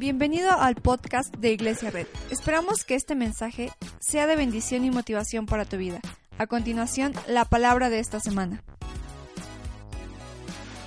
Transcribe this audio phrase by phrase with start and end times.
[0.00, 2.06] Bienvenido al podcast de Iglesia Red.
[2.30, 6.00] Esperamos que este mensaje sea de bendición y motivación para tu vida.
[6.38, 8.64] A continuación, la palabra de esta semana.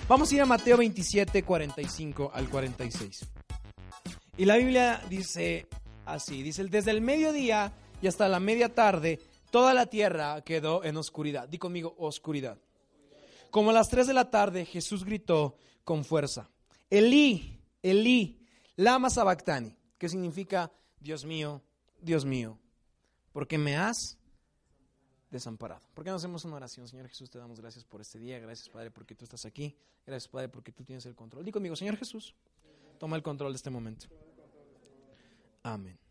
[0.07, 3.29] Vamos a ir a Mateo 27, 45 al 46.
[4.35, 5.67] Y la Biblia dice
[6.07, 7.71] así, dice, desde el mediodía
[8.01, 9.19] y hasta la media tarde,
[9.51, 11.47] toda la tierra quedó en oscuridad.
[11.47, 12.57] Di conmigo, oscuridad.
[13.51, 16.49] Como a las 3 de la tarde, Jesús gritó con fuerza,
[16.89, 18.42] Elí, Elí,
[18.75, 21.61] lama sabactani, que significa, Dios mío,
[22.01, 22.59] Dios mío,
[23.31, 24.17] ¿por qué me has
[25.29, 25.81] desamparado?
[25.93, 26.87] ¿Por qué no hacemos una oración?
[26.87, 30.29] Señor Jesús, te damos gracias por este día, gracias Padre porque tú estás aquí, gracias
[30.29, 31.45] Padre porque tú tienes el control.
[31.45, 32.35] Di conmigo, Señor Jesús,
[32.99, 34.07] toma el control de este momento.
[35.63, 36.02] Amén.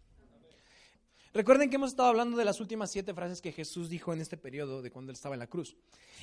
[1.34, 4.36] Recuerden que hemos estado hablando de las últimas siete frases que Jesús dijo en este
[4.36, 5.74] periodo de cuando él estaba en la cruz.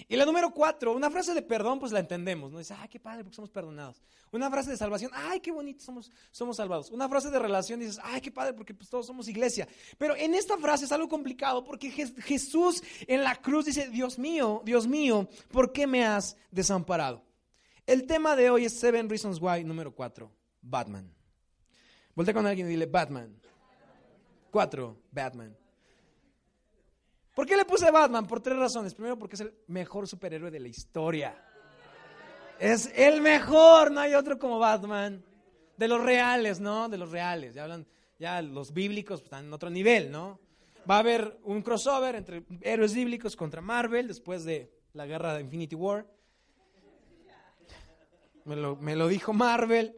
[0.07, 2.59] Y la número cuatro, una frase de perdón, pues la entendemos, ¿no?
[2.59, 4.03] Dice, ay, qué padre, porque somos perdonados.
[4.31, 6.91] Una frase de salvación, ay, qué bonito, somos, somos salvados.
[6.91, 9.67] Una frase de relación, dices, ay, qué padre, porque pues todos somos iglesia.
[9.97, 14.61] Pero en esta frase es algo complicado, porque Jesús en la cruz dice, Dios mío,
[14.63, 17.23] Dios mío, ¿por qué me has desamparado?
[17.87, 21.11] El tema de hoy es Seven Reasons Why, número cuatro, Batman.
[22.13, 23.38] Voltea con alguien y dile, Batman.
[24.51, 25.55] Cuatro, Batman.
[27.35, 28.27] ¿Por qué le puse Batman?
[28.27, 28.93] Por tres razones.
[28.93, 31.41] Primero, porque es el mejor superhéroe de la historia.
[32.59, 35.23] Es el mejor, no hay otro como Batman.
[35.77, 36.89] De los reales, ¿no?
[36.89, 37.53] De los reales.
[37.53, 40.39] Ya hablan, ya los bíblicos están en otro nivel, ¿no?
[40.89, 45.41] Va a haber un crossover entre héroes bíblicos contra Marvel después de la guerra de
[45.41, 46.05] Infinity War.
[48.43, 49.95] Me lo, me lo dijo Marvel.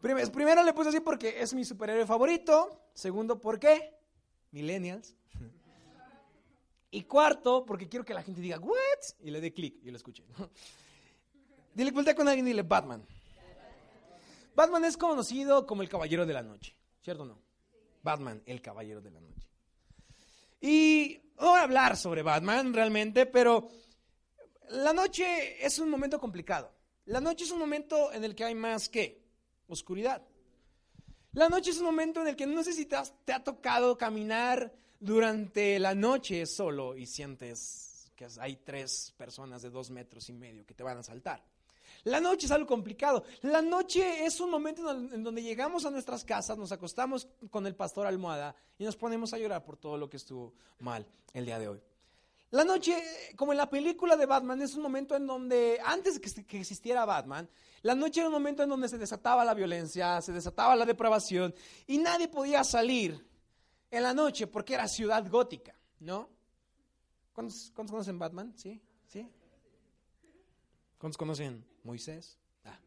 [0.00, 2.86] Primero le puse así porque es mi superhéroe favorito.
[2.94, 3.94] Segundo, ¿por qué?
[4.50, 5.14] Millennials.
[6.92, 8.74] Y cuarto, porque quiero que la gente diga, ¿what?
[9.20, 10.24] Y le dé clic y lo escuche.
[11.74, 13.06] Dile, con alguien y dile, Batman.
[14.56, 17.40] Batman es conocido como el caballero de la noche, ¿cierto o no?
[18.02, 19.48] Batman, el caballero de la noche.
[20.60, 23.68] Y no voy a hablar sobre Batman realmente, pero
[24.70, 26.72] la noche es un momento complicado.
[27.06, 29.19] La noche es un momento en el que hay más que
[29.70, 30.22] oscuridad.
[31.32, 34.72] La noche es un momento en el que no sé si te, ha tocado caminar
[34.98, 40.66] durante la noche solo y sientes que hay tres personas de dos metros y medio
[40.66, 41.44] que te van a saltar.
[42.04, 43.24] La noche es algo complicado.
[43.42, 47.76] La noche es un momento en donde llegamos a nuestras casas, nos acostamos con el
[47.76, 51.58] pastor almohada y nos ponemos a llorar por todo lo que estuvo mal el día
[51.58, 51.80] de hoy.
[52.50, 52.96] La noche,
[53.36, 57.04] como en la película de Batman, es un momento en donde, antes de que existiera
[57.04, 57.48] Batman,
[57.82, 61.54] la noche era un momento en donde se desataba la violencia, se desataba la depravación
[61.86, 63.24] y nadie podía salir
[63.88, 66.28] en la noche porque era ciudad gótica, ¿no?
[67.32, 68.52] ¿Cuántos, conocen Batman?
[68.56, 68.82] ¿Sí?
[69.06, 69.30] ¿Sí?
[70.98, 72.36] ¿Cuántos conocen Moisés?
[72.64, 72.78] Ah.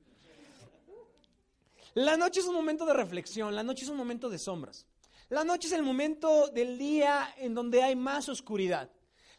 [1.94, 4.86] La noche es un momento de reflexión, la noche es un momento de sombras.
[5.30, 8.92] La noche es el momento del día en donde hay más oscuridad.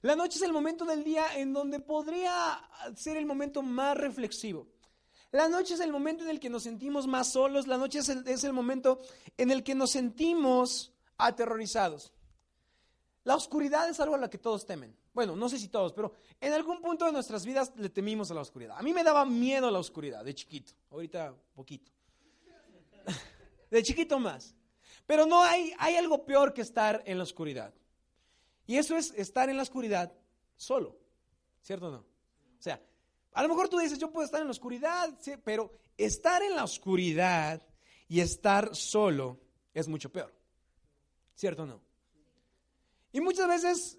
[0.04, 2.60] La noche es el momento del día en donde podría
[2.94, 4.68] ser el momento más reflexivo.
[5.30, 8.44] La noche es el momento en el que nos sentimos más solos, la noche es
[8.44, 9.00] el, momento
[9.38, 12.12] en el que nos sentimos aterrorizados.
[13.22, 14.94] La oscuridad es algo a lo que todos temen.
[15.14, 18.34] Bueno, no sé si todos, pero en algún punto de nuestras vidas le temimos a
[18.34, 18.76] la oscuridad.
[18.78, 21.90] A mí me daba miedo la oscuridad de chiquito, ahorita poquito.
[23.70, 24.54] De chiquito más.
[25.06, 27.72] Pero no hay, hay algo peor que estar en la oscuridad.
[28.66, 30.12] Y eso es estar en la oscuridad
[30.56, 30.96] solo,
[31.62, 31.98] ¿cierto o no?
[31.98, 32.80] O sea,
[33.32, 35.12] a lo mejor tú dices, yo puedo estar en la oscuridad,
[35.44, 37.62] pero estar en la oscuridad
[38.08, 39.40] y estar solo
[39.72, 40.32] es mucho peor.
[41.34, 41.80] ¿Cierto o no?
[43.12, 43.98] Y muchas veces,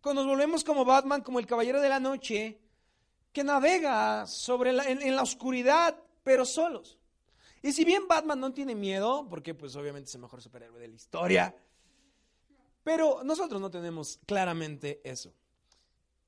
[0.00, 2.60] cuando nos volvemos como Batman, como el caballero de la noche,
[3.32, 6.98] que navega sobre en, la oscuridad, pero solos.
[7.62, 10.88] Y si bien Batman no tiene miedo, porque pues obviamente es el mejor superhéroe de
[10.88, 11.54] la historia,
[12.82, 15.34] pero nosotros no tenemos claramente eso.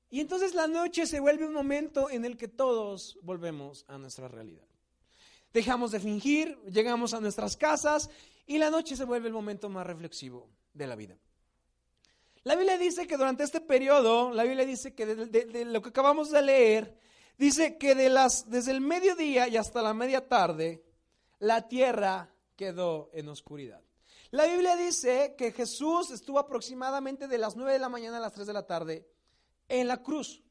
[0.09, 4.27] Y entonces la noche se vuelve un momento en el que todos volvemos a nuestra
[4.27, 4.67] realidad.
[5.51, 8.09] Dejamos de fingir, llegamos a nuestras casas
[8.45, 11.17] y la noche se vuelve el momento más reflexivo de la vida.
[12.43, 16.29] La Biblia dice que durante este periodo, la Biblia dice que de, lo que acabamos
[16.29, 16.97] de leer,
[17.37, 20.83] dice que desde el mediodía y hasta la media tarde,
[21.39, 23.81] la tierra quedó en oscuridad.
[24.33, 28.33] La Biblia dice que Jesús estuvo aproximadamente de las 9 de la mañana a las
[28.33, 29.07] 3 de la tarde
[29.69, 30.41] en la cruz.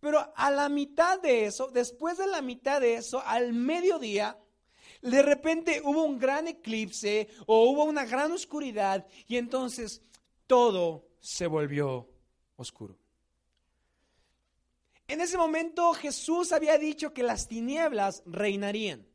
[0.00, 4.36] Pero a la mitad de eso, después de la mitad de eso, al mediodía,
[5.00, 10.02] de repente hubo un gran eclipse o hubo una gran oscuridad y entonces
[10.48, 12.08] todo se volvió
[12.56, 12.98] oscuro.
[15.06, 19.06] En ese momento Jesús había dicho que las tinieblas reinarían.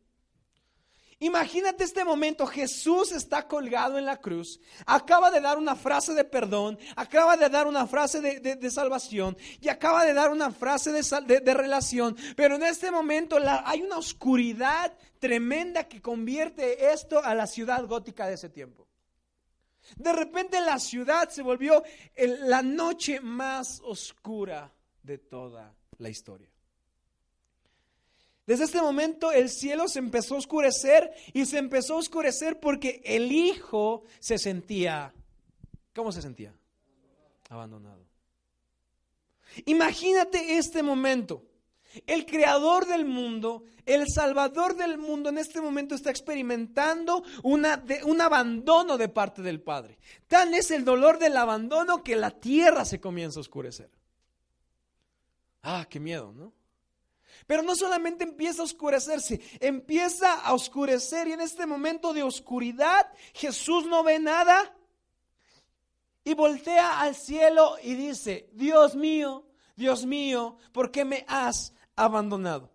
[1.20, 6.26] Imagínate este momento, Jesús está colgado en la cruz, acaba de dar una frase de
[6.26, 11.54] perdón, acaba de dar una frase de, salvación y acaba de dar una frase de,
[11.54, 17.86] relación, pero en este momento hay una oscuridad tremenda que convierte esto a la ciudad
[17.86, 18.86] gótica de ese tiempo.
[19.96, 21.82] De repente la ciudad se volvió
[22.18, 26.55] la noche más oscura de toda la historia.
[28.46, 33.02] Desde este momento el cielo se empezó a oscurecer y se empezó a oscurecer porque
[33.04, 35.14] el hijo se sentía,
[35.96, 36.54] ¿cómo se sentía?
[37.50, 38.06] Abandonado.
[39.66, 41.44] Imagínate este momento.
[42.06, 48.98] El creador del mundo, el salvador del mundo en este momento está experimentando un abandono
[48.98, 49.98] de parte del Padre.
[50.28, 53.90] Tan es el dolor del abandono que la tierra se comienza a oscurecer.
[55.64, 56.52] Ah, qué miedo, ¿no?
[57.48, 63.08] Pero no solamente empieza a oscurecerse, empieza a oscurecer y en este momento de oscuridad
[63.34, 64.76] Jesús no ve nada
[66.24, 69.46] y voltea al cielo y dice, Dios mío,
[69.76, 72.72] Dios mío, ¿por qué me has abandonado?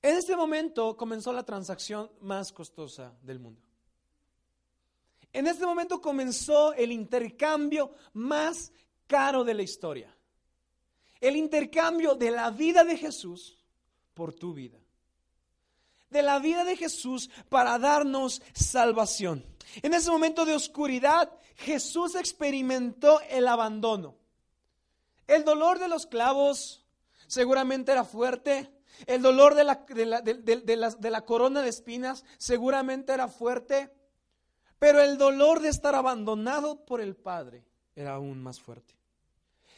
[0.00, 3.62] En este momento comenzó la transacción más costosa del mundo.
[5.32, 8.70] En este momento comenzó el intercambio más
[9.08, 10.13] caro de la historia
[11.20, 13.58] el intercambio de la vida de Jesús
[14.14, 14.78] por tu vida.
[16.10, 19.44] De la vida de Jesús para darnos salvación.
[19.82, 24.16] En ese momento de oscuridad, Jesús experimentó el abandono.
[25.26, 26.84] El dolor de los clavos
[27.26, 28.70] seguramente era fuerte.
[29.06, 29.84] El dolor de la,
[30.22, 33.90] de la, corona de espinas seguramente era fuerte.
[34.78, 37.64] Pero el dolor de estar abandonado por el Padre
[37.96, 38.93] era aún más fuerte.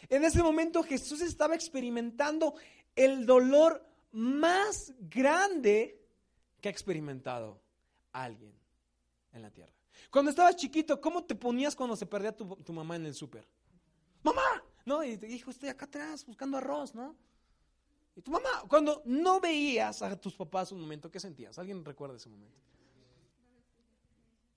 [0.08, 2.54] En ese momento Jesús estaba experimentando
[2.94, 6.00] el dolor más grande
[6.60, 7.60] que ha experimentado
[8.12, 8.54] alguien
[9.32, 9.72] en la tierra.
[10.10, 13.46] Cuando estabas chiquito, ¿cómo te ponías cuando se perdía tu, mamá en el súper?
[14.22, 14.62] ¡Mamá!
[14.84, 15.02] ¿No?
[15.02, 17.16] Y te dijo, estoy acá atrás buscando arroz, ¿no?
[18.14, 21.58] Y tu mamá, cuando no veías a tus papás un momento, ¿qué sentías?
[21.58, 22.58] ¿Alguien recuerda ese momento?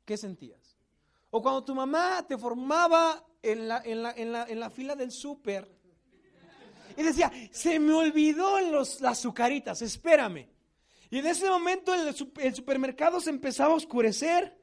[0.06, 0.79] ¿Qué sentías?
[1.32, 4.96] O cuando tu mamá te formaba en la, en la, en la, en la fila
[4.96, 5.80] del súper
[7.00, 10.50] y decía, se me olvidó los, las azucaritas, espérame.
[11.10, 14.58] Y en ese momento el, el supermercado se empezaba a oscurecer,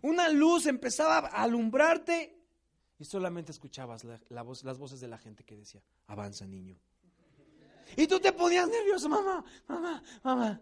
[0.00, 2.34] una luz empezaba a alumbrarte
[2.98, 6.78] y solamente escuchabas la, voz, las voces de la gente que decía, avanza niño.
[7.94, 10.60] Y tú te ponías nervioso, mamá, mamá, mamá.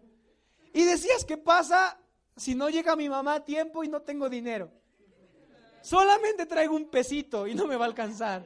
[0.73, 1.97] Y decías, ¿qué pasa
[2.35, 4.69] si no llega mi mamá a tiempo y no tengo dinero?
[5.85, 8.43] Solamente traigo un pesito y no me va a alcanzar.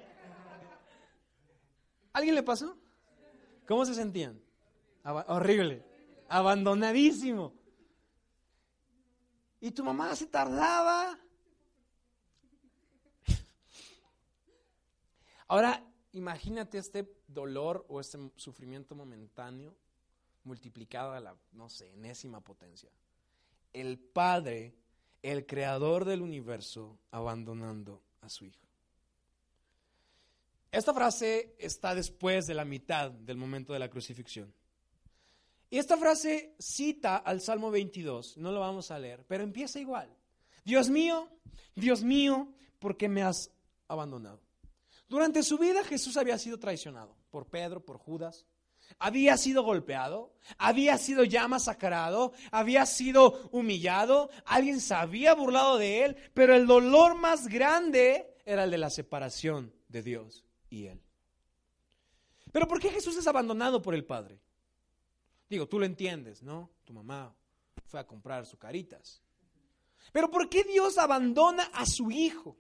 [2.12, 2.78] ¿Alguien le pasó?
[3.66, 4.42] ¿Cómo se sentían?
[5.06, 5.82] horrible,
[6.28, 7.54] abandonadísimo.
[9.62, 11.18] Y tu mamá se tardaba.
[15.48, 15.82] Ahora,
[16.12, 19.78] imagínate este dolor o este sufrimiento momentáneo
[20.44, 22.92] multiplicado a la, no sé, enésima potencia.
[23.72, 24.76] El padre
[25.22, 28.68] el creador del universo abandonando a su hijo.
[30.72, 34.54] Esta frase está después de la mitad del momento de la crucifixión.
[35.72, 40.16] Y esta frase cita al Salmo 22, no lo vamos a leer, pero empieza igual.
[40.64, 41.30] Dios mío,
[41.76, 43.52] Dios mío, ¿por qué me has
[43.88, 44.42] abandonado?
[45.08, 48.46] Durante su vida Jesús había sido traicionado por Pedro, por Judas,
[48.98, 56.06] había sido golpeado, había sido ya masacrado, había sido humillado, alguien se había burlado de
[56.06, 61.02] él, pero el dolor más grande era el de la separación de Dios y él.
[62.52, 64.40] Pero ¿por qué Jesús es abandonado por el Padre?
[65.50, 66.70] Digo, tú lo entiendes, ¿no?
[66.84, 67.36] Tu mamá
[67.86, 69.22] fue a comprar sus caritas.
[70.12, 72.58] Pero ¿por qué Dios abandona a su hijo?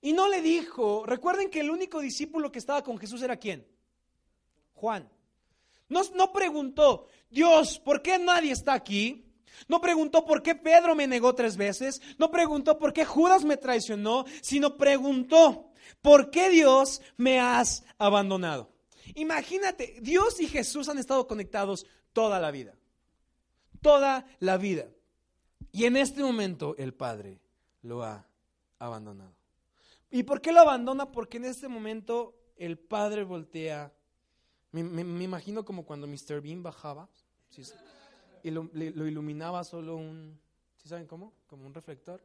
[0.00, 3.66] Y no le dijo, recuerden que el único discípulo que estaba con Jesús era quién?
[4.80, 5.06] Juan.
[5.90, 9.26] No, no preguntó, Dios, ¿por qué nadie está aquí?
[9.68, 13.58] No preguntó por qué Pedro me negó tres veces, no preguntó por qué Judas me
[13.58, 15.70] traicionó, sino preguntó,
[16.00, 18.72] ¿por qué Dios me has abandonado?
[19.16, 21.84] Imagínate, Dios y Jesús han estado conectados
[22.14, 22.74] toda la vida,
[23.82, 24.88] toda la vida.
[25.72, 27.38] Y en este momento el Padre
[27.82, 28.26] lo ha
[28.78, 29.34] abandonado.
[30.10, 31.12] ¿Y por qué lo abandona?
[31.12, 33.92] Porque en este momento el Padre voltea
[34.72, 36.40] me, imagino como cuando Mr.
[36.40, 37.08] Bean bajaba
[38.42, 40.38] y lo, iluminaba solo un,
[40.76, 41.32] ¿sí saben cómo?
[41.46, 42.22] Como un reflector.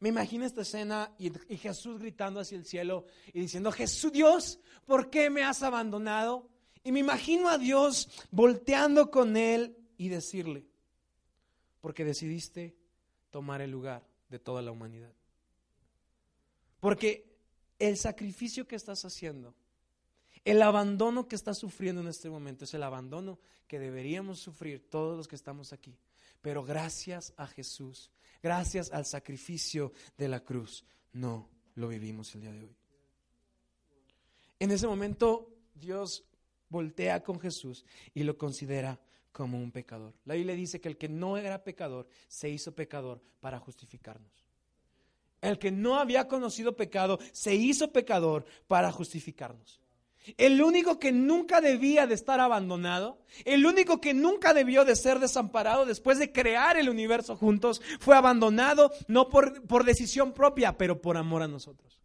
[0.00, 4.60] Me imagino esta escena y, y, Jesús gritando hacia el cielo y diciendo, Jesús Dios,
[4.86, 6.48] ¿por qué me has abandonado?
[6.82, 10.66] Y me imagino a Dios volteando con él y decirle,
[11.80, 12.76] porque decidiste
[13.30, 15.12] tomar el lugar de toda la humanidad.
[16.80, 17.24] Porque
[17.78, 19.54] el sacrificio que estás haciendo,
[20.44, 25.16] el abandono que estás sufriendo en este momento, es el abandono que deberíamos sufrir todos
[25.16, 25.96] los que estamos aquí.
[26.42, 28.10] Pero gracias a Jesús,
[28.42, 32.76] gracias al sacrificio de la cruz, no lo vivimos el día de hoy.
[34.58, 36.24] En ese momento Dios
[36.68, 39.00] voltea con Jesús y lo considera
[39.32, 40.14] como un pecador.
[40.26, 44.44] La Biblia dice que el que no era pecador se hizo pecador para justificarnos.
[45.40, 49.80] El que no había conocido pecado se hizo pecador para justificarnos.
[50.38, 55.18] El único que nunca debía de estar abandonado, el único que nunca debió de ser
[55.18, 61.02] desamparado después de crear el universo juntos, fue abandonado no por, por decisión propia, pero
[61.02, 62.00] por amor a nosotros.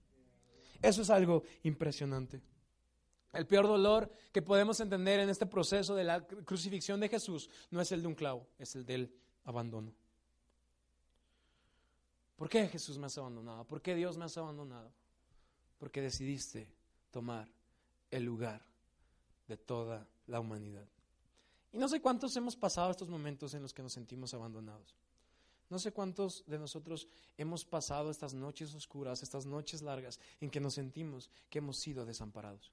[0.82, 2.42] Eso es algo impresionante.
[3.32, 7.80] El peor dolor que podemos entender en este proceso de la crucifixión de Jesús no
[7.80, 9.14] es el de un clavo, es el del
[9.46, 9.94] abandono.
[12.36, 13.66] ¿Por qué Jesús me has abandonado?
[13.66, 14.92] ¿Por qué Dios me has abandonado?
[15.78, 16.68] Porque decidiste
[17.12, 17.50] tomar
[18.12, 18.66] el lugar
[19.48, 20.88] de toda la humanidad.
[21.72, 24.96] Y no sé cuántos hemos pasado estos momentos en los que nos sentimos abandonados.
[25.70, 30.60] No sé cuántos de nosotros hemos pasado estas noches oscuras, estas noches largas, en que
[30.60, 32.72] nos sentimos que hemos sido desamparados.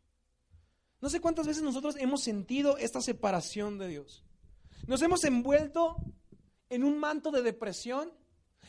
[1.02, 4.24] No sé cuántas veces nosotros hemos sentido esta separación de Dios.
[4.86, 5.96] Nos hemos envuelto
[6.70, 8.10] en un manto de depresión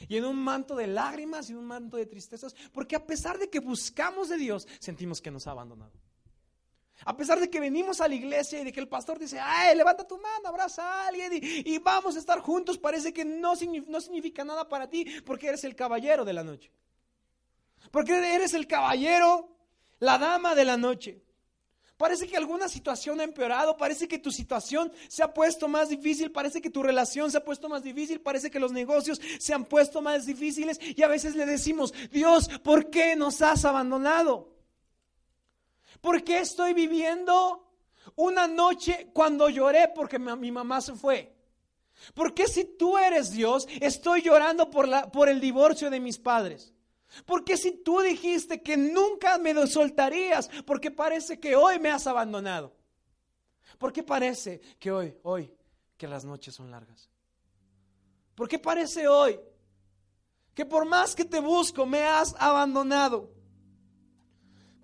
[0.10, 3.50] y en un manto de lágrimas y un manto de tristezas, porque a pesar de
[3.50, 5.94] que buscamos de Dios, sentimos que nos ha abandonado.
[7.06, 9.76] A pesar de que venimos a la iglesia y de que el pastor dice, ay,
[9.76, 13.54] levanta tu mano, abraza a alguien y, vamos a estar juntos, parece que no,
[13.88, 16.72] no significa nada para ti porque eres el caballero de la noche.
[17.92, 19.50] Porque eres el caballero,
[20.00, 21.22] la dama de la noche.
[21.98, 26.32] Parece que alguna situación ha empeorado, parece que tu situación se ha puesto más difícil,
[26.32, 29.66] parece que tu relación se ha puesto más difícil, parece que los negocios se han
[29.66, 34.57] puesto más difíciles y a veces le decimos, Dios, ¿por qué nos has abandonado?
[36.02, 37.68] ¿Por qué estoy viviendo
[38.16, 41.34] una noche cuando lloré porque mi mamá se fue?
[42.14, 46.18] ¿Por qué si tú eres Dios estoy llorando por, la, por el divorcio de mis
[46.18, 46.74] padres?
[47.26, 50.50] ¿Por qué si tú dijiste que nunca me soltarías?
[50.66, 52.76] Porque parece que hoy me has abandonado.
[53.78, 55.52] ¿Por qué parece que hoy, hoy,
[55.98, 57.10] que las noches son largas?
[58.36, 59.40] ¿Por qué parece hoy
[60.54, 63.32] que por más que te busco me has abandonado?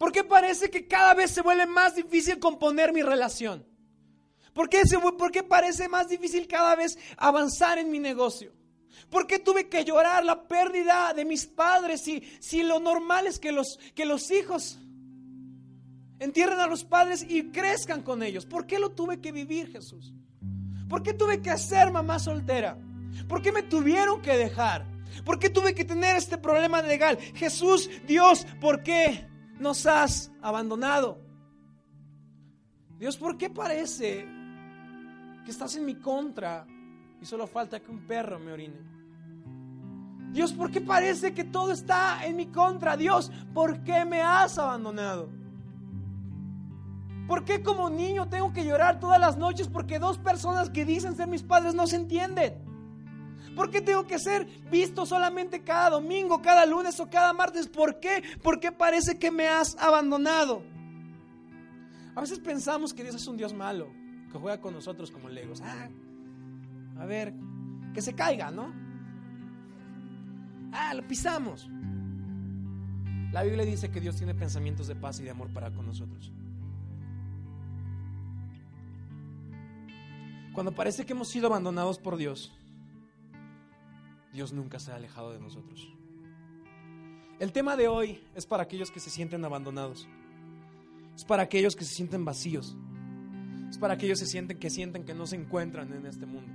[0.04, 3.66] ¿Por qué parece que cada vez se vuelve más difícil componer mi relación?
[4.54, 4.82] ¿Por qué,
[5.18, 8.52] ¿Por qué parece más difícil cada vez avanzar en mi negocio?
[9.10, 13.40] ¿Por qué tuve que llorar la pérdida de mis padres si, si lo normal es
[13.40, 14.78] que los, que los hijos
[16.20, 18.46] entierren a los padres y crezcan con ellos?
[18.46, 20.12] ¿Por qué lo tuve que vivir, Jesús?
[20.90, 22.78] ¿Por qué tuve que ser mamá soltera?
[23.30, 24.86] ¿Por qué me tuvieron que dejar?
[25.24, 27.18] ¿Por qué tuve que tener este problema legal?
[27.36, 29.32] Jesús, Dios, ¿por qué?
[29.60, 31.20] Nos has abandonado.
[32.98, 34.26] Dios, ¿por qué parece
[35.44, 36.66] que estás en mi contra
[37.22, 38.94] y solo falta que un perro me orine?
[40.32, 42.98] Dios, ¿por qué parece que todo está en mi contra?
[42.98, 45.30] Dios, ¿por qué me has abandonado?
[47.28, 51.16] ¿Por qué como niño tengo que llorar todas las noches porque dos personas que dicen
[51.16, 52.63] ser mis padres no se entienden?
[53.56, 57.68] ¿Por qué tengo que ser visto solamente cada domingo, cada lunes o cada martes?
[57.68, 58.24] ¿Por qué?
[58.42, 60.64] Porque parece que me has abandonado.
[62.16, 63.90] A veces pensamos que Dios es un Dios malo,
[64.32, 65.62] que juega con nosotros como legos.
[65.62, 65.90] Ah,
[67.00, 67.34] a ver,
[67.94, 68.74] que se caiga, ¿no?
[70.72, 71.70] Ah, lo pisamos.
[73.32, 76.32] La Biblia dice que Dios tiene pensamientos de paz y de amor para con nosotros.
[80.54, 82.52] Cuando parece que hemos sido abandonados por Dios,
[84.34, 85.94] Dios nunca se ha alejado de nosotros.
[87.40, 90.08] El tema de hoy es para aquellos que se sienten abandonados.
[91.16, 92.76] Es para aquellos que se sienten vacíos.
[93.70, 96.52] Es para aquellos que sienten que sienten que no se encuentran en este mundo.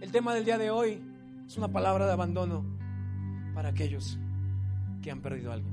[0.00, 1.00] El tema del día de hoy
[1.46, 2.64] es una palabra de abandono
[3.54, 4.18] para aquellos
[5.00, 5.70] que han perdido algo.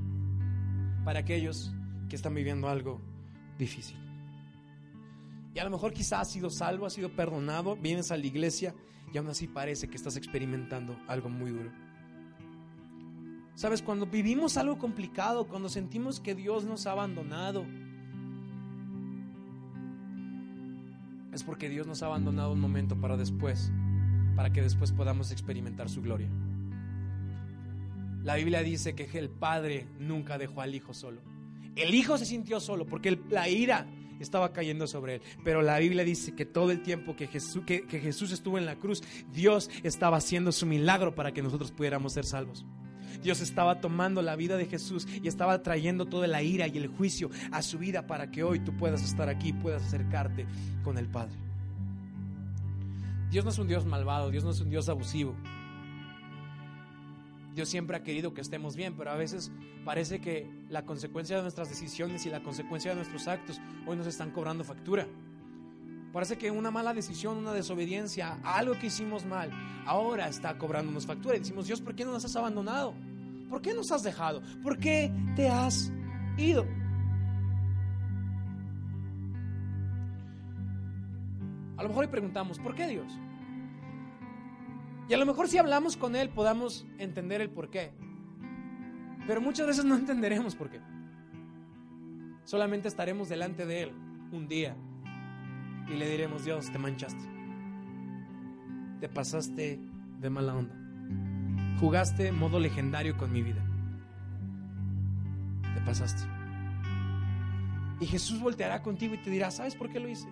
[1.04, 1.72] Para aquellos
[2.08, 3.00] que están viviendo algo
[3.58, 3.96] difícil.
[5.52, 8.74] Y a lo mejor quizás has sido salvo, has sido perdonado, vienes a la iglesia
[9.14, 11.70] y aún así parece que estás experimentando algo muy duro.
[13.54, 17.64] Sabes, cuando vivimos algo complicado, cuando sentimos que Dios nos ha abandonado,
[21.32, 23.70] es porque Dios nos ha abandonado un momento para después,
[24.34, 26.28] para que después podamos experimentar su gloria.
[28.24, 31.20] La Biblia dice que el Padre nunca dejó al Hijo solo.
[31.76, 33.86] El Hijo se sintió solo porque la ira
[34.20, 35.22] estaba cayendo sobre él.
[35.44, 39.02] Pero la Biblia dice que todo el tiempo que Jesús, estuvo en la cruz,
[39.32, 42.64] Dios estaba haciendo su milagro para que nosotros pudiéramos ser salvos.
[43.22, 46.88] Dios estaba tomando la vida de Jesús y estaba trayendo toda la ira y el
[46.88, 50.46] juicio a su vida para que hoy tú puedas estar aquí, puedas acercarte
[50.82, 51.36] con el Padre.
[53.30, 55.34] Dios no es un Dios malvado, Dios no es un Dios abusivo.
[57.54, 59.52] Dios siempre ha querido que estemos bien, pero a veces
[59.84, 64.08] parece que la consecuencia de nuestras decisiones y la consecuencia de nuestros actos hoy nos
[64.08, 65.06] están cobrando factura.
[66.12, 69.50] Parece que una mala decisión, una desobediencia, algo que hicimos mal,
[69.86, 71.36] ahora está cobrándonos factura.
[71.36, 72.94] Y decimos, Dios, ¿por qué no nos has abandonado?
[73.48, 74.42] ¿Por qué nos has dejado?
[74.62, 75.92] ¿Por qué te has
[76.36, 76.66] ido?
[81.76, 83.12] A lo mejor le preguntamos, ¿por qué Dios?
[85.08, 87.92] Y a lo mejor si hablamos con Él podamos entender el por qué.
[89.26, 90.80] Pero muchas veces no entenderemos por qué.
[92.44, 93.92] Solamente estaremos delante de Él
[94.32, 94.76] un día
[95.88, 97.22] y le diremos, Dios, te manchaste.
[99.00, 99.80] Te pasaste
[100.20, 100.74] de mala onda.
[101.78, 103.62] Jugaste modo legendario con mi vida.
[105.74, 106.22] Te pasaste.
[108.00, 110.28] Y Jesús volteará contigo y te dirá, ¿sabes por qué lo hice?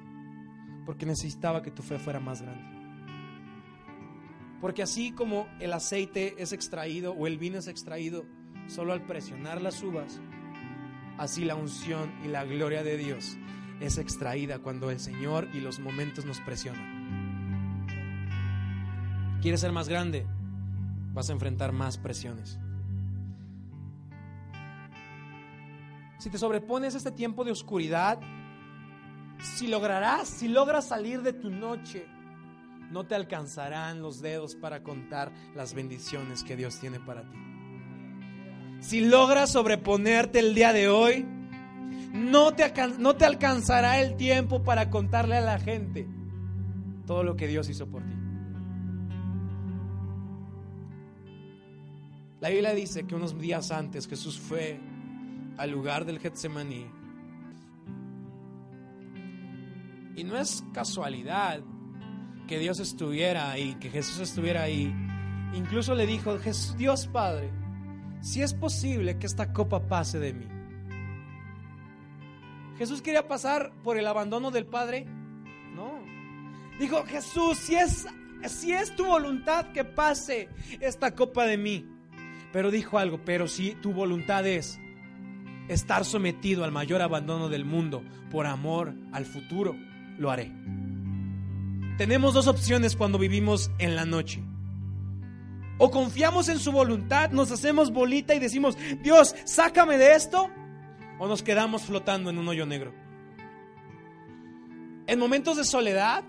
[0.87, 2.82] Porque necesitaba que tu fe fuera más grande.
[4.62, 8.25] Porque así como el aceite es extraído o el vino es extraído
[8.69, 10.21] solo al presionar las uvas,
[11.19, 13.37] así la unción y la gloria de Dios
[13.81, 17.02] es extraída cuando el Señor y los momentos nos presionan.
[19.42, 20.25] ¿Quieres ser más grande?
[21.12, 22.61] Vas a enfrentar más presiones.
[26.19, 28.21] Si te sobrepones a este tiempo de oscuridad,
[29.40, 32.07] si lograrás, si logras salir de tu noche,
[32.93, 37.39] no te alcanzarán los dedos para contar las bendiciones que Dios tiene para ti.
[38.81, 41.25] Si logras sobreponerte el día de hoy,
[42.13, 46.07] no te, no te alcanzará el tiempo para contarle a la gente
[47.07, 48.15] todo lo que Dios hizo por ti.
[52.41, 54.78] La Biblia dice que unos días antes Jesús fue
[55.57, 56.91] al lugar del Getsemaní.
[60.15, 61.63] Y no es casualidad
[62.47, 64.95] que Dios estuviera ahí, que Jesús estuviera ahí.
[65.55, 66.39] Incluso le dijo,
[66.76, 67.50] Dios Padre,
[68.21, 70.47] si es posible que esta copa pase de mí.
[72.78, 75.07] Jesús quería pasar por el abandono del Padre.
[75.75, 76.00] No.
[76.78, 78.07] Dijo, Jesús, si es,
[78.47, 80.49] si es tu voluntad que pase
[80.81, 81.87] esta copa de mí.
[82.52, 84.81] Pero dijo algo, pero si tu voluntad es
[85.69, 89.76] estar sometido al mayor abandono del mundo por amor al futuro,
[90.19, 90.52] lo haré.
[91.99, 94.43] Tenemos dos opciones cuando vivimos en la noche.
[95.78, 100.50] O confiamos en su voluntad, nos hacemos bolita y decimos, Dios, sácame de esto
[101.19, 102.93] o nos quedamos flotando en un hoyo negro.
[105.07, 106.25] En momentos de soledad,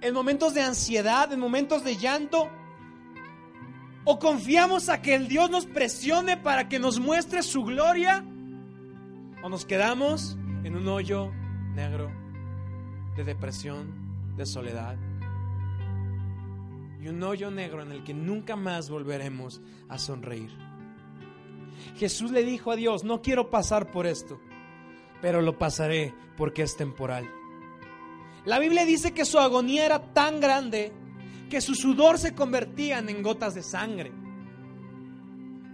[0.00, 2.50] en momentos de ansiedad, en momentos de llanto,
[4.04, 8.24] o confiamos a que el Dios nos presione para que nos muestre su gloria,
[9.42, 11.30] o nos quedamos en un hoyo
[11.74, 12.10] negro
[13.16, 14.01] de depresión,
[14.36, 14.96] de soledad
[17.02, 20.50] y un hoyo negro en el que nunca más volveremos a sonreír.
[21.96, 24.40] Jesús le dijo a Dios, no quiero pasar por esto,
[25.20, 27.28] pero lo pasaré porque es temporal.
[28.44, 30.92] La Biblia dice que su agonía era tan grande
[31.50, 34.12] que su sudor se convertía en gotas de sangre.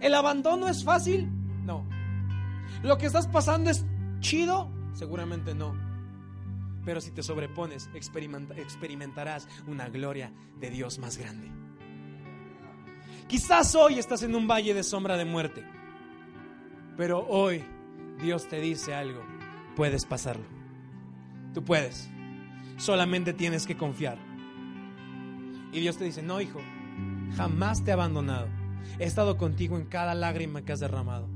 [0.01, 1.29] ¿El abandono es fácil?
[1.63, 1.87] No.
[2.81, 3.85] ¿Lo que estás pasando es
[4.19, 4.71] chido?
[4.93, 5.88] Seguramente no.
[6.89, 11.47] Pero si te sobrepones, experimentarás una gloria de Dios más grande.
[13.27, 15.63] Quizás hoy estás en un valle de sombra de muerte.
[16.97, 17.63] Pero hoy
[18.19, 19.21] Dios te dice algo,
[19.75, 20.45] puedes pasarlo.
[21.53, 22.09] Tú puedes.
[22.77, 24.17] Solamente tienes que confiar.
[25.71, 26.59] Y Dios te dice, no hijo,
[27.37, 28.47] jamás te he abandonado.
[28.97, 31.29] He estado contigo en cada lágrima que has derramado.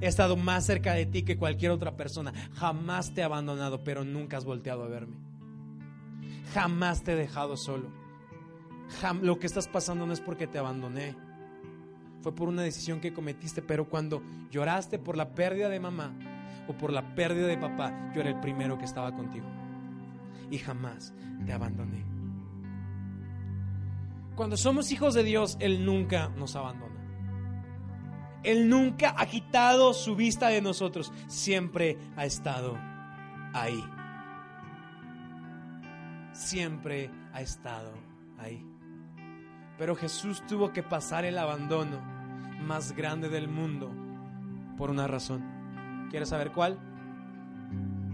[0.00, 2.32] He estado más cerca de ti que cualquier otra persona.
[2.54, 5.16] Jamás te he abandonado, pero nunca has volteado a verme.
[6.54, 7.90] Jamás te he dejado solo.
[9.22, 11.14] lo que estás pasando no es porque te abandoné
[12.22, 16.12] fue por una decisión que cometiste, pero cuando lloraste por la pérdida de mamá
[16.68, 19.46] o por la pérdida de papá, yo era el primero que estaba contigo.
[20.50, 21.14] Y jamás
[21.46, 22.04] te abandoné.
[24.36, 26.99] Cuando somos hijos de Dios, Él nunca nos abandona.
[28.42, 32.78] Él nunca ha quitado su vista de nosotros, siempre ha estado
[33.52, 33.84] ahí.
[36.32, 37.92] Siempre ha estado
[38.38, 38.64] ahí.
[39.78, 42.00] Pero Jesús tuvo que pasar el abandono
[42.62, 43.90] más grande del mundo
[44.76, 46.08] por una razón.
[46.10, 46.78] ¿Quieres saber cuál?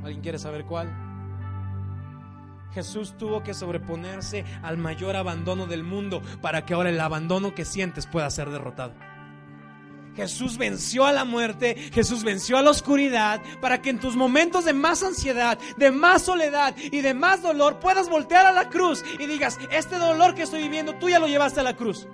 [0.03, 0.89] ¿Alguien quiere saber cuál?
[2.73, 7.65] Jesús tuvo que sobreponerse al mayor abandono del mundo para que ahora el abandono que
[7.65, 8.93] sientes pueda ser derrotado.
[10.17, 14.65] Jesús venció a la muerte, Jesús venció a la oscuridad, para que en tus momentos
[14.65, 19.05] de más ansiedad, de más soledad y de más dolor puedas voltear a la cruz
[19.19, 22.09] y digas, este dolor que estoy viviendo, tú ya lo llevaste a la cruz.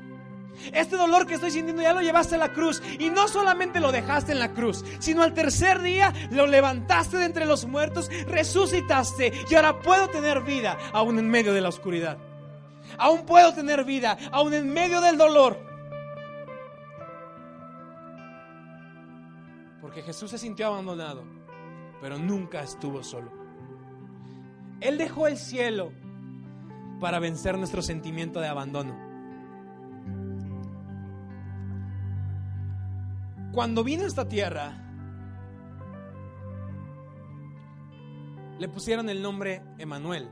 [0.72, 3.90] Este dolor que estoy sintiendo ya lo llevaste a la cruz y no solamente lo
[3.90, 9.32] dejaste en la cruz, sino al tercer día lo levantaste de entre los muertos, resucitaste
[9.48, 12.18] y ahora puedo tener vida aún en medio de la oscuridad.
[12.98, 15.71] Aún puedo tener vida aún en medio del dolor.
[19.92, 21.22] Porque Jesús se sintió abandonado,
[22.00, 23.30] pero nunca estuvo solo.
[24.80, 25.92] Él dejó el cielo
[26.98, 28.96] para vencer nuestro sentimiento de abandono.
[33.52, 34.72] Cuando vino a esta tierra,
[38.58, 40.30] le pusieron el nombre Emanuel,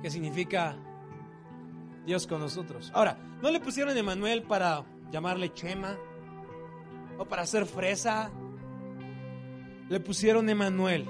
[0.00, 0.76] que significa
[2.06, 2.92] Dios con nosotros.
[2.94, 5.98] Ahora, no le pusieron Emanuel para llamarle Chema
[7.18, 8.30] o para hacer fresa.
[9.88, 11.08] Le pusieron Emanuel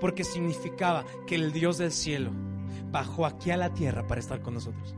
[0.00, 2.30] porque significaba que el Dios del cielo
[2.90, 4.94] bajó aquí a la tierra para estar con nosotros.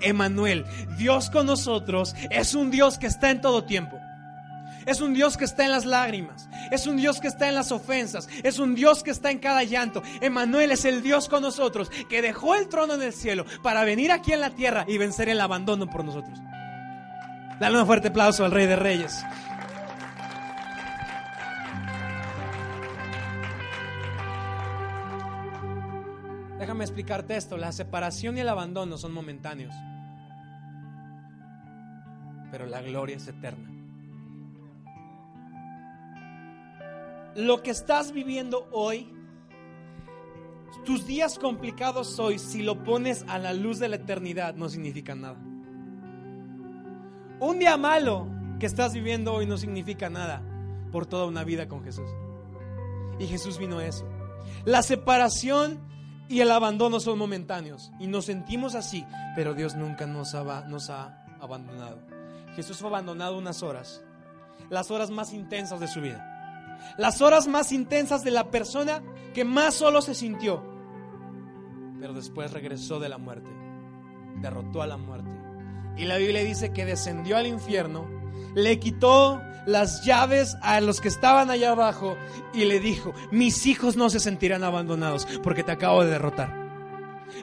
[0.00, 0.64] Emanuel,
[0.98, 3.96] Dios con nosotros, es un Dios que está en todo tiempo.
[4.86, 6.48] Es un Dios que está en las lágrimas.
[6.70, 8.28] Es un Dios que está en las ofensas.
[8.44, 10.02] Es un Dios que está en cada llanto.
[10.20, 14.12] Emanuel es el Dios con nosotros que dejó el trono en el cielo para venir
[14.12, 16.38] aquí en la tierra y vencer el abandono por nosotros.
[17.58, 19.24] Dale un fuerte aplauso al Rey de Reyes.
[26.58, 27.56] Déjame explicarte esto.
[27.56, 29.74] La separación y el abandono son momentáneos.
[32.50, 33.70] Pero la gloria es eterna.
[37.36, 39.12] Lo que estás viviendo hoy,
[40.84, 45.22] tus días complicados hoy, si lo pones a la luz de la eternidad, no significan
[45.22, 45.55] nada.
[47.38, 48.26] Un día malo
[48.58, 50.42] que estás viviendo hoy no significa nada
[50.90, 52.08] por toda una vida con Jesús.
[53.18, 54.06] Y Jesús vino a eso.
[54.64, 55.78] La separación
[56.28, 60.88] y el abandono son momentáneos y nos sentimos así, pero Dios nunca nos ha, nos
[60.88, 61.98] ha abandonado.
[62.54, 64.02] Jesús fue abandonado unas horas,
[64.70, 69.02] las horas más intensas de su vida, las horas más intensas de la persona
[69.34, 70.62] que más solo se sintió,
[72.00, 73.50] pero después regresó de la muerte,
[74.40, 75.35] derrotó a la muerte
[75.96, 78.08] y la Biblia dice que descendió al infierno,
[78.54, 82.16] le quitó las llaves a los que estaban allá abajo
[82.54, 86.66] y le dijo, mis hijos no se sentirán abandonados porque te acabo de derrotar.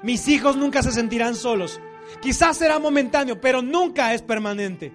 [0.01, 1.79] Mis hijos nunca se sentirán solos.
[2.21, 4.93] Quizás será momentáneo, pero nunca es permanente.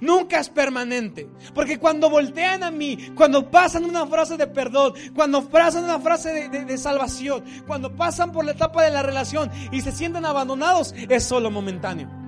[0.00, 1.28] Nunca es permanente.
[1.54, 6.48] Porque cuando voltean a mí, cuando pasan una frase de perdón, cuando pasan una frase
[6.48, 10.92] de, de, salvación, cuando pasan por la etapa de la relación y se sienten abandonados,
[11.08, 12.25] es solo momentáneo.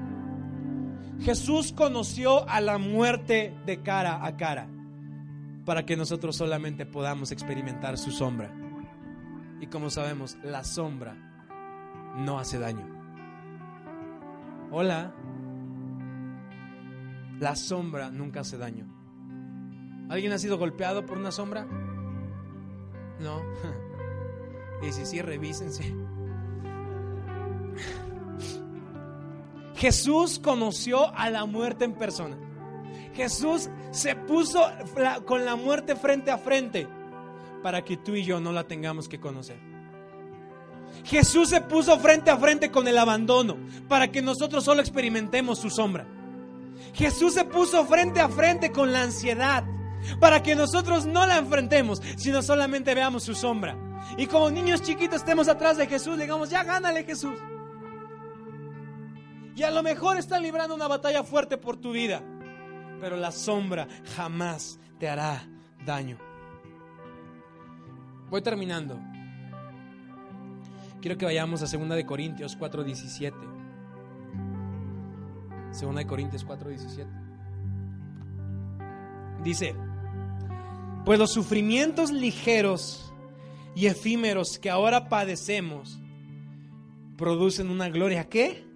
[1.21, 4.69] Jesús conoció a la muerte de cara a cara
[5.65, 8.55] para que nosotros solamente podamos experimentar su sombra.
[9.61, 11.17] Y como sabemos, la sombra
[12.17, 12.87] no hace daño.
[14.71, 15.13] Hola.
[17.41, 18.87] La sombra nunca hace daño.
[20.09, 21.67] ¿Alguien ha sido golpeado por una sombra?
[23.21, 23.43] No.
[24.81, 25.93] Y si sí, revísense.
[29.79, 32.37] Jesús conoció a la muerte en persona.
[33.15, 34.67] Jesús se puso
[35.25, 36.89] con la muerte frente a frente
[37.63, 39.57] para que tú y yo no la tengamos que conocer.
[41.05, 43.57] Jesús se puso frente a frente con el abandono
[43.89, 46.09] para que nosotros solo experimentemos su sombra.
[46.95, 49.63] Jesús se puso frente a frente con la ansiedad
[50.19, 53.77] para que nosotros no la enfrentemos, sino solamente veamos su sombra.
[54.17, 57.39] Y como niños chiquitos estemos atrás de Jesús, digamos, ya gánale Jesús.
[59.59, 62.23] Y a lo mejor están librando una batalla fuerte por tu vida,
[63.01, 65.49] pero la sombra jamás te hará
[65.85, 66.17] daño.
[68.31, 69.01] Voy terminando.
[71.01, 73.35] Quiero que vayamos a 2 de Corintios 4:17.
[75.81, 77.09] 2 de Corintios 4:17.
[79.43, 79.75] Dice,
[81.05, 83.13] pues los sufrimientos ligeros
[83.75, 85.99] y efímeros que ahora padecemos
[87.17, 88.68] producen una gloria ¿qué?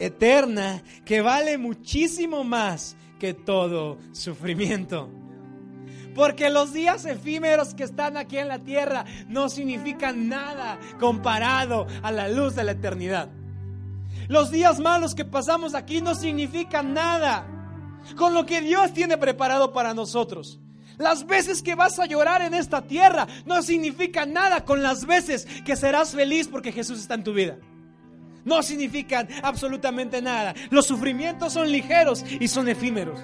[0.00, 5.08] Eterna que vale muchísimo más que todo sufrimiento.
[6.14, 12.10] Porque los días efímeros que están aquí en la tierra no significan nada comparado a
[12.10, 13.28] la luz de la eternidad.
[14.26, 17.46] Los días malos que pasamos aquí no significan nada
[18.16, 20.58] con lo que Dios tiene preparado para nosotros.
[20.98, 25.46] Las veces que vas a llorar en esta tierra no significa nada con las veces
[25.64, 27.56] que serás feliz porque Jesús está en tu vida.
[28.44, 30.54] No significan absolutamente nada.
[30.70, 33.20] Los sufrimientos son ligeros y son efímeros.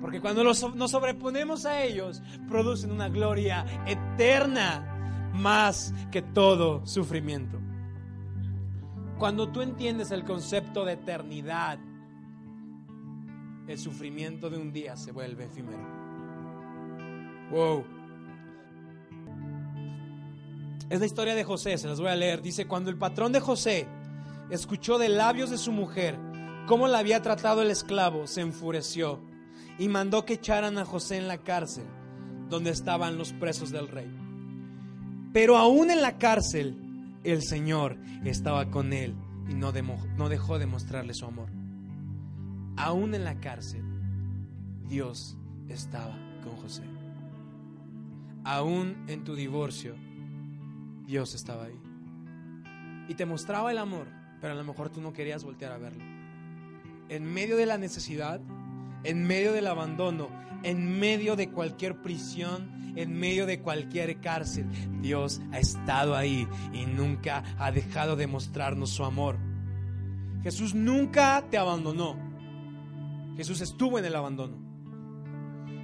[0.00, 7.58] Porque cuando nos sobreponemos a ellos, producen una gloria eterna más que todo sufrimiento.
[9.18, 11.78] Cuando tú entiendes el concepto de eternidad,
[13.66, 15.84] el sufrimiento de un día se vuelve efímero.
[17.50, 17.84] Wow.
[20.90, 22.40] Es la historia de José, se las voy a leer.
[22.40, 23.86] Dice, cuando el patrón de José
[24.50, 26.18] escuchó de labios de su mujer
[26.66, 29.20] cómo la había tratado el esclavo, se enfureció
[29.78, 31.84] y mandó que echaran a José en la cárcel,
[32.48, 34.10] donde estaban los presos del rey.
[35.32, 36.76] Pero aún en la cárcel,
[37.22, 39.14] el Señor estaba con él
[39.46, 39.72] y no,
[40.16, 41.50] no dejó de mostrarle su amor.
[42.78, 43.82] Aún en la cárcel,
[44.86, 45.36] Dios
[45.68, 46.84] estaba con José.
[48.44, 49.94] Aún en tu divorcio,
[51.08, 51.80] Dios estaba ahí.
[53.08, 54.08] Y te mostraba el amor,
[54.42, 56.04] pero a lo mejor tú no querías voltear a verlo.
[57.08, 58.42] En medio de la necesidad,
[59.04, 60.28] en medio del abandono,
[60.64, 64.66] en medio de cualquier prisión, en medio de cualquier cárcel,
[65.00, 69.38] Dios ha estado ahí y nunca ha dejado de mostrarnos su amor.
[70.42, 72.18] Jesús nunca te abandonó.
[73.34, 74.58] Jesús estuvo en el abandono.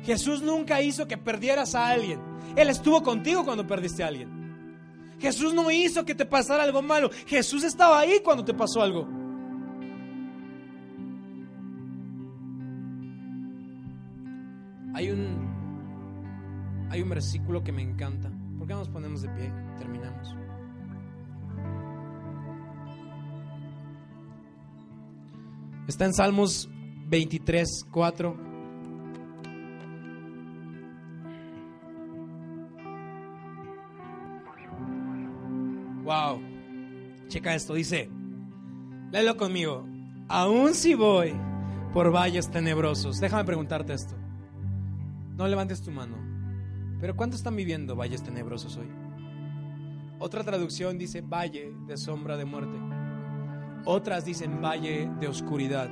[0.02, 2.20] Jesús nunca hizo que perdieras a alguien.
[2.56, 4.43] Él estuvo contigo cuando perdiste a alguien.
[5.24, 7.08] Jesús no hizo que te pasara algo malo.
[7.26, 9.08] Jesús estaba ahí cuando te pasó algo.
[14.92, 18.30] Hay un, hay un versículo que me encanta.
[18.58, 19.50] ¿Por qué no nos ponemos de pie?
[19.78, 20.36] Terminamos.
[25.88, 26.68] Está en Salmos
[27.08, 28.53] 23, 4.
[36.04, 36.40] Wow.
[37.28, 38.10] Checa esto, dice,
[39.10, 39.88] léelo conmigo.
[40.28, 41.34] Aún si voy
[41.92, 44.14] por valles tenebrosos, déjame preguntarte esto.
[45.36, 46.16] No levantes tu mano.
[47.00, 48.88] Pero ¿cuántos están viviendo valles tenebrosos hoy?
[50.18, 52.78] Otra traducción dice valle de sombra de muerte.
[53.86, 55.90] Otras dicen valle de oscuridad.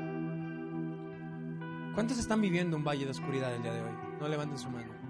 [1.94, 3.92] ¿Cuántos están viviendo un valle de oscuridad el día de hoy?
[4.20, 5.01] No levanten su mano.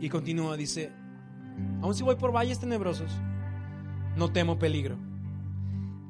[0.00, 0.92] Y continúa, dice,
[1.82, 3.10] aun si voy por valles tenebrosos,
[4.16, 4.96] no temo peligro.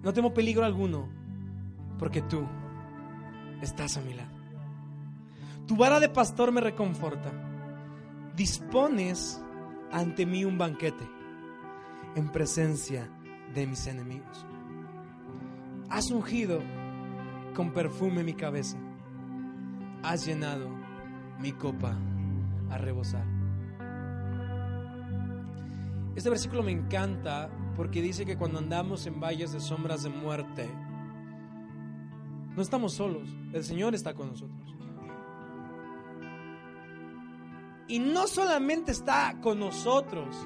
[0.03, 1.09] No temo peligro alguno,
[1.99, 2.47] porque tú
[3.61, 4.31] estás a mi lado.
[5.67, 7.31] Tu vara de pastor me reconforta.
[8.37, 9.43] Dispones
[9.91, 11.09] ante mí un banquete
[12.15, 13.09] en presencia
[13.55, 14.47] de mis enemigos.
[15.91, 16.61] Has ungido
[17.55, 18.79] con perfume mi cabeza.
[20.03, 20.69] Has llenado
[21.41, 21.97] mi copa
[22.71, 23.38] a rebosar.
[26.15, 30.69] Este versículo me encanta porque dice que cuando andamos en valles de sombras de muerte,
[32.57, 34.75] no estamos solos, el Señor está con nosotros.
[37.87, 40.37] Y no solamente está con nosotros,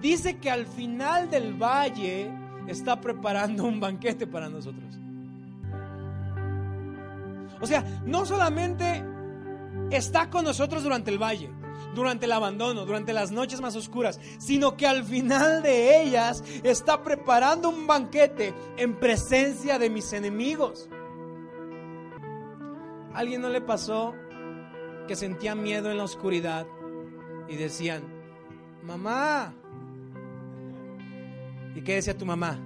[0.00, 2.30] dice que al final del valle
[2.66, 4.98] está preparando un banquete para nosotros.
[7.60, 9.04] O sea, no solamente
[9.90, 11.50] está con nosotros durante el valle,
[11.94, 17.02] durante el abandono, durante las noches más oscuras, sino que al final de ellas está
[17.02, 20.88] preparando un banquete en presencia de mis enemigos.
[23.14, 24.14] alguien no le pasó
[25.08, 26.66] que sentía miedo en la oscuridad
[27.48, 28.02] y decían,
[28.82, 29.52] mamá?
[31.74, 32.58] ¿Y qué decía tu mamá?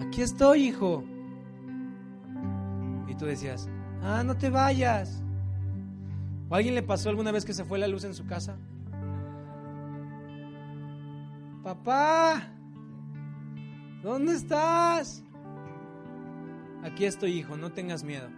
[0.00, 1.04] Aquí estoy, hijo.
[3.08, 3.68] Y tú decías,
[4.02, 5.23] ah, no te vayas
[6.50, 8.56] alguien le pasó alguna vez que se fue la luz en su casa?
[11.62, 12.52] Papá,
[14.02, 15.24] ¿dónde estás?
[16.82, 18.28] Aquí estoy, hijo, no tengas miedo.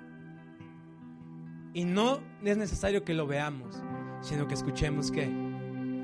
[1.75, 3.83] Y no es necesario que lo veamos,
[4.21, 5.29] sino que escuchemos que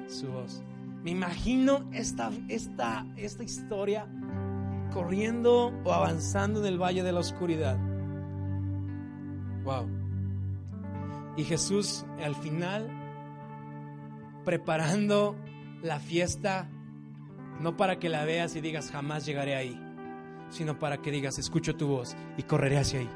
[0.09, 0.62] su voz.
[1.03, 4.07] Me imagino esta, esta, esta historia
[4.93, 7.79] corriendo o avanzando en el valle de la oscuridad.
[9.65, 10.02] Wow.
[11.37, 12.90] Y Jesús al final
[14.45, 15.37] preparando
[15.83, 16.68] la fiesta,
[17.61, 19.81] no para que la veas y digas jamás llegaré ahí,
[20.51, 23.11] sino para que digas escucho tu voz y correré hacia ahí.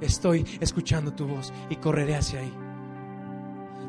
[0.00, 2.52] Estoy escuchando tu voz y correré hacia ahí.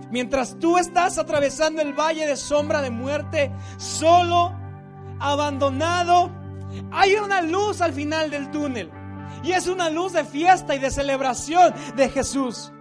[0.09, 4.55] Mientras tú estás atravesando el valle de sombra de muerte, solo,
[5.19, 6.31] abandonado,
[6.91, 8.89] hay una luz al final del túnel.
[9.43, 12.71] Y es una luz de fiesta y de celebración de Jesús.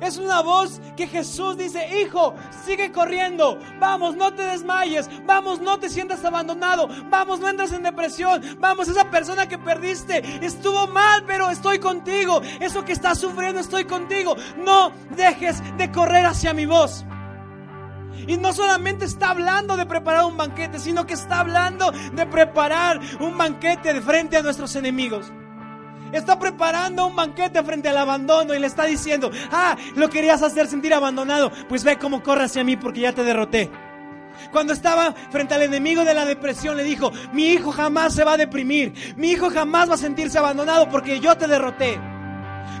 [0.00, 5.78] Es una voz que Jesús dice, hijo, sigue corriendo, vamos, no te desmayes, vamos, no
[5.78, 11.24] te sientas abandonado, vamos, no entres en depresión, vamos, esa persona que perdiste estuvo mal,
[11.26, 16.66] pero estoy contigo, eso que estás sufriendo, estoy contigo, no dejes de correr hacia mi
[16.66, 17.04] voz.
[18.26, 23.00] Y no solamente está hablando de preparar un banquete, sino que está hablando de preparar
[23.20, 25.32] un banquete de frente a nuestros enemigos.
[26.12, 30.66] Está preparando un banquete frente al abandono y le está diciendo, ah, lo querías hacer
[30.66, 33.70] sentir abandonado, pues ve cómo corre hacia mí porque ya te derroté.
[34.52, 38.34] Cuando estaba frente al enemigo de la depresión le dijo, mi hijo jamás se va
[38.34, 41.98] a deprimir, mi hijo jamás va a sentirse abandonado porque yo te derroté.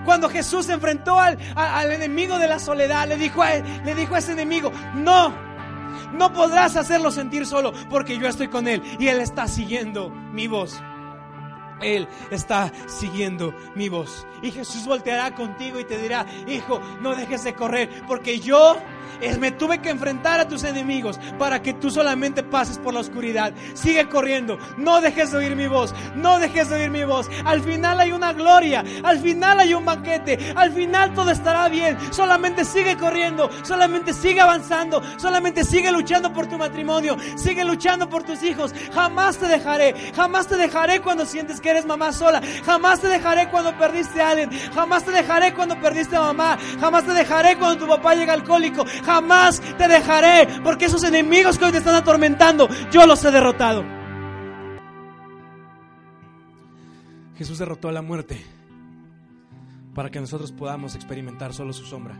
[0.04, 4.14] Cuando Jesús se enfrentó al, al enemigo de la soledad, le dijo, a, le dijo
[4.14, 5.34] a ese enemigo, no,
[6.12, 10.46] no podrás hacerlo sentir solo porque yo estoy con él y él está siguiendo mi
[10.46, 10.80] voz.
[11.80, 14.26] Él está siguiendo mi voz.
[14.42, 18.76] Y Jesús volteará contigo y te dirá, hijo, no dejes de correr, porque yo
[19.40, 23.52] me tuve que enfrentar a tus enemigos para que tú solamente pases por la oscuridad.
[23.74, 27.28] Sigue corriendo, no dejes de oír mi voz, no dejes de oír mi voz.
[27.44, 31.96] Al final hay una gloria, al final hay un banquete, al final todo estará bien.
[32.12, 38.22] Solamente sigue corriendo, solamente sigue avanzando, solamente sigue luchando por tu matrimonio, sigue luchando por
[38.22, 38.74] tus hijos.
[38.92, 43.50] Jamás te dejaré, jamás te dejaré cuando sientes que eres mamá sola, jamás te dejaré
[43.50, 47.84] cuando perdiste a alguien, jamás te dejaré cuando perdiste a mamá, jamás te dejaré cuando
[47.84, 52.68] tu papá llega alcohólico, jamás te dejaré, porque esos enemigos que hoy te están atormentando,
[52.92, 53.84] yo los he derrotado.
[57.36, 58.46] Jesús derrotó a la muerte
[59.92, 62.16] para que nosotros podamos experimentar solo su sombra.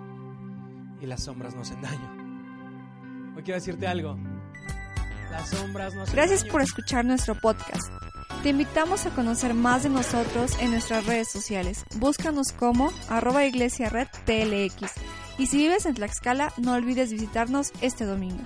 [1.00, 3.34] Y las sombras no hacen daño.
[3.36, 4.18] Hoy quiero decirte algo.
[5.30, 6.52] Las sombras no hacen Gracias daño.
[6.52, 8.05] por escuchar nuestro podcast.
[8.46, 11.84] Te invitamos a conocer más de nosotros en nuestras redes sociales.
[11.96, 14.92] Búscanos como arroba iglesia TLX.
[15.36, 18.44] Y si vives en Tlaxcala, no olvides visitarnos este domingo.